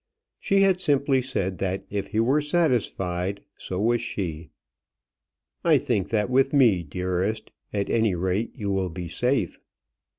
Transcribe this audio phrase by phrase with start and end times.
[0.39, 4.49] She had simply said that if he were satisfied, so was she.
[5.63, 9.59] "I think that with me, dearest, at any rate, you will be safe."